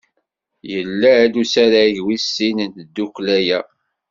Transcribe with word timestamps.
Yella-d 0.71 1.33
usarag 1.41 1.95
wis 2.05 2.25
sin 2.35 2.57
n 2.63 2.71
tdukkla-a. 2.87 3.59